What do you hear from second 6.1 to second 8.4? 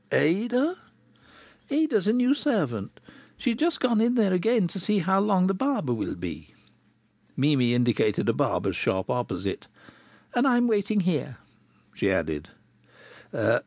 be." Mimi indicated a